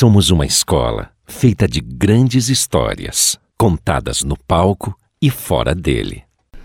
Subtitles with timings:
[0.00, 6.22] Somos uma escola feita de grandes histórias, contadas no palco e fora dele.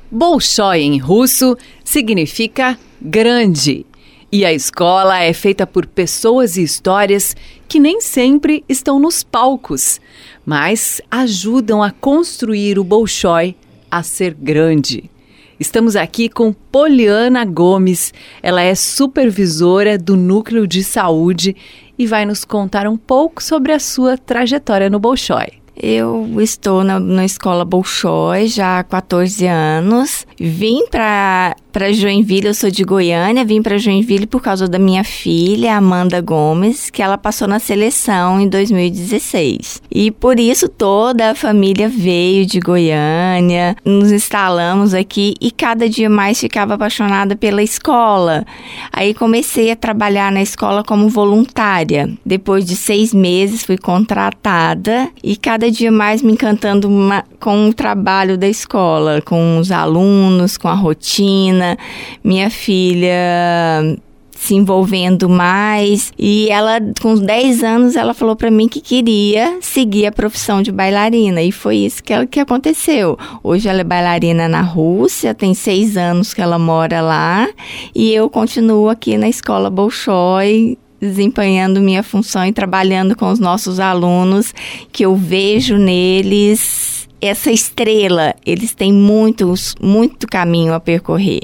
[0.09, 3.85] Bolshoi em russo significa grande.
[4.31, 7.35] E a escola é feita por pessoas e histórias
[7.67, 9.99] que nem sempre estão nos palcos,
[10.45, 13.53] mas ajudam a construir o Bolshoi
[13.91, 15.11] a ser grande.
[15.57, 18.13] Estamos aqui com Poliana Gomes.
[18.43, 21.55] Ela é supervisora do Núcleo de Saúde
[21.97, 25.64] e vai nos contar um pouco sobre a sua trajetória no Bolshoi.
[25.75, 30.25] Eu estou na, na escola Bolshoi já há 14 anos.
[30.39, 35.03] Vim para para Joinville, eu sou de Goiânia, vim para Joinville por causa da minha
[35.03, 39.81] filha, Amanda Gomes, que ela passou na seleção em 2016.
[39.91, 46.09] E por isso toda a família veio de Goiânia, nos instalamos aqui e cada dia
[46.09, 48.45] mais ficava apaixonada pela escola.
[48.89, 52.09] Aí comecei a trabalhar na escola como voluntária.
[52.25, 57.73] Depois de seis meses fui contratada e cada dia mais me encantando uma, com o
[57.73, 61.77] trabalho da escola, com os alunos, com a rotina
[62.23, 63.95] minha filha
[64.35, 66.13] se envolvendo mais.
[66.19, 70.71] E ela com 10 anos ela falou para mim que queria seguir a profissão de
[70.71, 71.41] bailarina.
[71.41, 73.17] E foi isso que, ela, que aconteceu.
[73.43, 77.47] Hoje ela é bailarina na Rússia, tem seis anos que ela mora lá.
[77.93, 83.79] E eu continuo aqui na escola Bolshoi desempenhando minha função e trabalhando com os nossos
[83.79, 84.53] alunos
[84.91, 88.35] que eu vejo neles essa estrela.
[88.45, 91.41] Eles têm muitos, muito caminho a percorrer.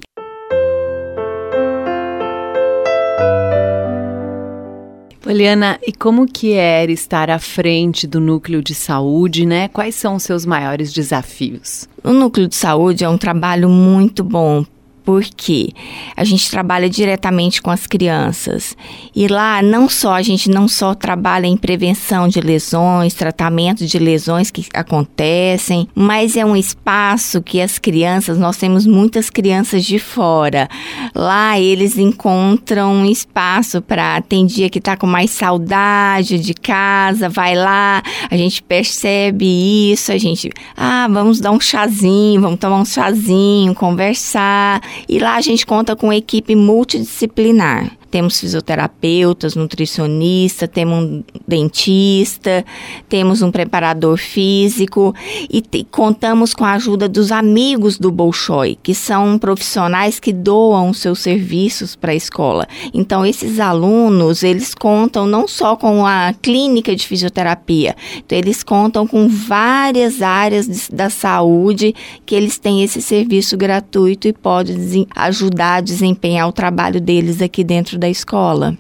[5.22, 9.68] Poliana, e como que é estar à frente do núcleo de saúde, né?
[9.70, 11.88] Quais são os seus maiores desafios?
[12.04, 14.66] O núcleo de saúde é um trabalho muito bom
[15.04, 15.70] porque
[16.16, 18.76] a gente trabalha diretamente com as crianças.
[19.16, 24.00] E lá não só a gente não só trabalha em prevenção de lesões, tratamento de
[24.00, 30.00] lesões que acontecem, mas é um espaço que as crianças, nós temos muitas crianças de
[30.00, 30.70] fora.
[31.14, 37.30] Lá eles encontram um espaço para tem dia que tá com mais saudade de casa,
[37.30, 42.78] vai lá, a gente percebe isso, a gente, ah, vamos dar um chazinho, vamos tomar
[42.78, 44.82] um chazinho, conversar.
[45.08, 47.92] E lá a gente conta com equipe multidisciplinar.
[48.12, 52.66] Temos fisioterapeutas, nutricionista, temos um dentista,
[53.08, 55.16] temos um preparador físico
[55.50, 61.20] e contamos com a ajuda dos amigos do Bolshoi, que são profissionais que doam seus
[61.20, 62.68] serviços para a escola.
[62.94, 69.08] Então, esses alunos, eles contam não só com a clínica de fisioterapia, então eles contam
[69.08, 71.96] com várias áreas de, da saúde
[72.26, 77.64] que eles têm esse serviço gratuito e podem ajudar a desempenhar o trabalho deles aqui
[77.64, 78.76] dentro da escola.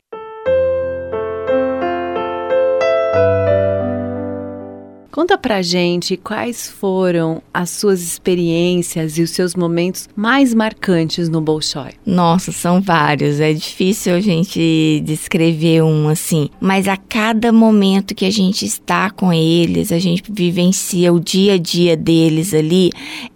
[5.11, 11.41] Conta pra gente quais foram as suas experiências e os seus momentos mais marcantes no
[11.41, 11.91] Bolshoi.
[12.05, 13.39] Nossa, são vários.
[13.39, 16.49] É difícil a gente descrever um assim.
[16.61, 21.53] Mas a cada momento que a gente está com eles, a gente vivencia o dia
[21.53, 22.89] a dia deles ali,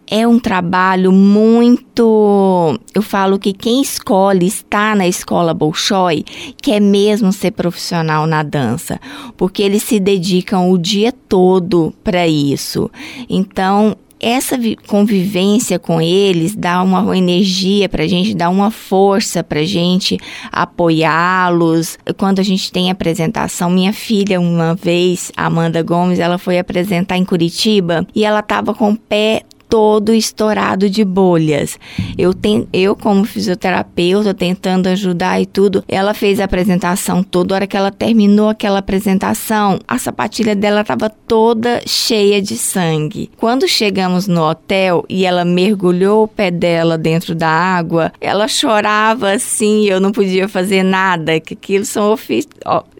[0.09, 2.79] é um trabalho muito.
[2.93, 6.23] Eu falo que quem escolhe estar na escola Bolshoi
[6.61, 8.99] quer mesmo ser profissional na dança,
[9.35, 12.89] porque eles se dedicam o dia todo para isso.
[13.29, 14.57] Então, essa
[14.87, 20.17] convivência com eles dá uma energia para a gente, dá uma força para a gente
[20.51, 21.97] apoiá-los.
[22.17, 27.25] Quando a gente tem apresentação, minha filha, uma vez, Amanda Gomes, ela foi apresentar em
[27.25, 29.43] Curitiba e ela estava com o pé
[29.75, 31.77] todo estourado de bolhas.
[32.17, 37.55] Eu, ten, eu como fisioterapeuta, tentando ajudar e tudo, ela fez a apresentação toda.
[37.55, 43.29] Hora que ela terminou aquela apresentação, a sapatilha dela estava toda cheia de sangue.
[43.35, 49.31] Quando chegamos no hotel e ela mergulhou o pé dela dentro da água, ela chorava
[49.31, 52.15] assim, eu não podia fazer nada, que aquilo são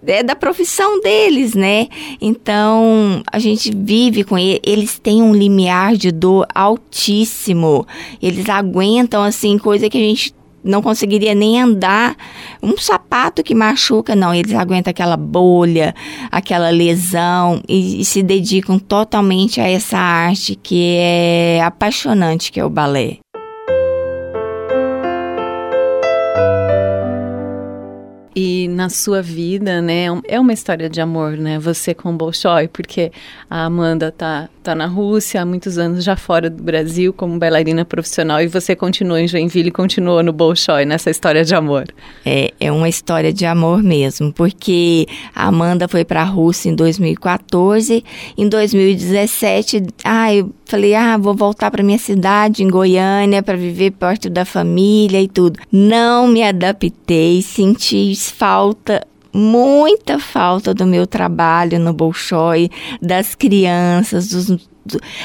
[0.08, 1.88] é da profissão deles, né?
[2.22, 7.88] Então, a gente vive com ele, eles têm um limiar de dor altíssimo.
[8.22, 10.34] Eles aguentam assim coisa que a gente
[10.66, 12.18] não conseguiria nem andar.
[12.62, 14.34] Um sapato que machuca, não.
[14.34, 15.94] Eles aguentam aquela bolha,
[16.32, 22.66] aquela lesão e, e, se dedicam totalmente a essa arte que é apaixonante, que é
[22.66, 23.20] o balé.
[28.36, 30.08] E na sua vida, né?
[30.28, 31.58] É uma história de amor, né?
[31.58, 33.10] Você com o Bolshoi, porque
[33.50, 37.86] a Amanda tá, tá na Rússia há muitos anos, já fora do Brasil, como bailarina
[37.86, 41.86] profissional, e você continua em Joinville e continuou no Bolshoi, nessa história de amor.
[42.26, 46.76] É, é uma história de amor mesmo, porque a Amanda foi para a Rússia em
[46.76, 48.04] 2014,
[48.38, 53.92] em 2017, ah, eu falei, ah, vou voltar para minha cidade, em Goiânia, para viver
[53.92, 55.58] perto da família e tudo.
[55.72, 59.06] Não me adaptei, senti falta
[59.36, 62.70] muita falta do meu trabalho no Bolshoi,
[63.02, 64.70] das crianças, dos,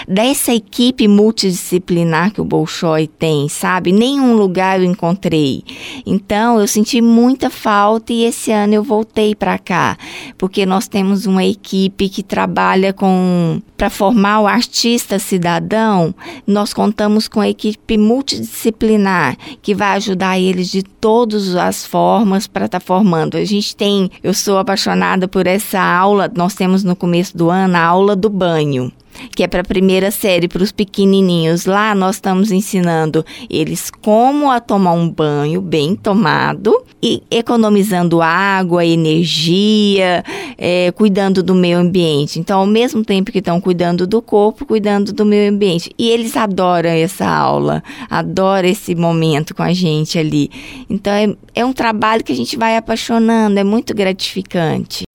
[0.08, 3.92] dessa equipe multidisciplinar que o Bolshoi tem, sabe?
[3.92, 5.62] Nenhum lugar eu encontrei.
[6.06, 9.96] Então eu senti muita falta e esse ano eu voltei para cá,
[10.38, 16.14] porque nós temos uma equipe que trabalha com para formar o artista cidadão.
[16.46, 22.66] Nós contamos com a equipe multidisciplinar que vai ajudar eles de todas as formas para
[22.66, 23.38] estar tá formando.
[23.38, 26.30] A gente tem, eu sou apaixonada por essa aula.
[26.36, 28.92] Nós temos no começo do ano a aula do banho
[29.34, 31.67] que é para a primeira série, para os pequenininhos.
[31.67, 38.84] Lá nós estamos ensinando eles como a tomar um banho bem tomado e economizando água,
[38.84, 40.22] energia,
[40.58, 42.38] é, cuidando do meio ambiente.
[42.38, 45.90] Então, ao mesmo tempo que estão cuidando do corpo, cuidando do meio ambiente.
[45.99, 50.50] E eles adoram essa aula, adoram esse momento com a gente ali.
[50.88, 55.09] Então, é, é um trabalho que a gente vai apaixonando, é muito gratificante.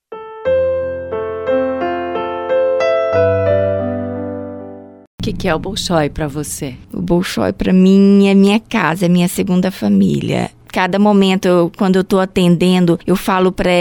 [5.25, 6.75] Que, que é o Bolshoi para você?
[6.93, 10.51] O Bolshoi para mim é minha casa, é minha segunda família.
[10.67, 13.71] Cada momento, eu, quando eu estou atendendo, eu falo para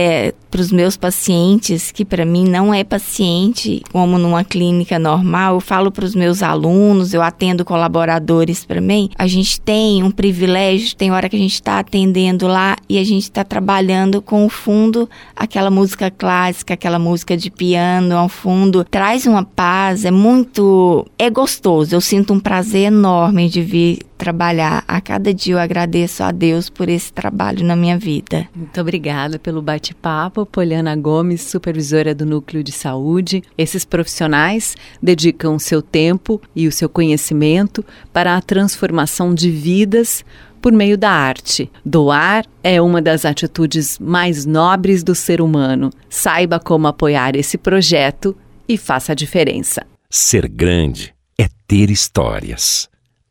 [0.55, 5.61] para os meus pacientes, que para mim não é paciente como numa clínica normal, eu
[5.61, 10.95] falo para os meus alunos, eu atendo colaboradores para mim, a gente tem um privilégio,
[10.95, 14.49] tem hora que a gente está atendendo lá e a gente está trabalhando com o
[14.49, 21.05] fundo, aquela música clássica, aquela música de piano ao fundo, traz uma paz, é muito,
[21.19, 24.85] é gostoso, eu sinto um prazer enorme de vir trabalhar.
[24.87, 28.49] A cada dia eu agradeço a Deus por esse trabalho na minha vida.
[28.55, 30.44] Muito obrigada pelo bate-papo.
[30.47, 33.43] Poliana Gomes, supervisora do Núcleo de Saúde.
[33.57, 40.25] Esses profissionais dedicam seu tempo e o seu conhecimento para a transformação de vidas
[40.61, 41.71] por meio da arte.
[41.85, 45.91] Doar é uma das atitudes mais nobres do ser humano.
[46.09, 48.35] Saiba como apoiar esse projeto
[48.69, 49.87] e faça a diferença.
[50.09, 52.89] Ser grande é ter histórias.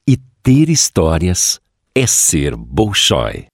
[0.07, 1.59] E ter histórias
[1.95, 3.53] é ser Bolshoi.